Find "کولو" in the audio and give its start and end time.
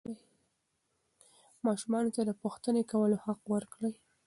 2.91-3.17